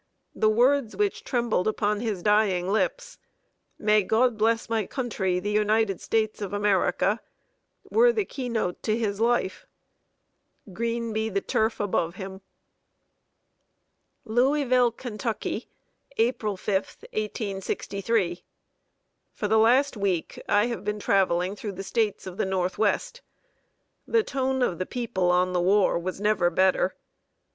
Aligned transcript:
The 0.33 0.49
words 0.49 0.95
which 0.95 1.23
trembled 1.23 1.67
upon 1.67 1.99
his 1.99 2.23
dying 2.23 2.67
lips 2.73 3.19
"May 3.77 4.01
God 4.01 4.35
bless 4.35 4.67
my 4.67 4.87
country, 4.87 5.39
the 5.39 5.51
United 5.51 6.01
States 6.01 6.41
of 6.41 6.53
America" 6.53 7.21
were 7.87 8.11
the 8.11 8.25
key 8.25 8.49
note 8.49 8.81
to 8.81 8.97
his 8.97 9.21
life. 9.21 9.67
Green 10.73 11.13
be 11.13 11.29
the 11.29 11.39
turf 11.39 11.79
above 11.79 12.15
him! 12.15 12.41
[Sidenote: 14.25 14.25
Traveling 14.25 14.33
Through 14.33 14.33
the 14.33 14.39
Northwest.] 14.39 14.71
LOUISVILLE, 14.71 14.91
KENTUCKY, 14.97 15.67
April 16.17 16.57
5, 16.57 16.73
1863. 17.11 18.43
For 19.35 19.47
the 19.47 19.59
last 19.59 19.95
week 19.95 20.41
I 20.49 20.65
have 20.65 20.83
been 20.83 20.97
traveling 20.97 21.55
through 21.55 21.73
the 21.73 21.83
States 21.83 22.25
of 22.25 22.37
the 22.37 22.45
Northwest. 22.47 23.21
The 24.07 24.23
tone 24.23 24.63
of 24.63 24.79
the 24.79 24.87
people 24.87 25.29
on 25.29 25.53
the 25.53 25.61
war 25.61 25.99
was 25.99 26.19
never 26.19 26.49
better. 26.49 26.95